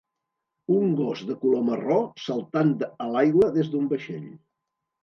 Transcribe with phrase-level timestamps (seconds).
[0.75, 1.99] Un gos de color marró
[2.29, 4.27] saltant a l'aigua des d'un vaixell.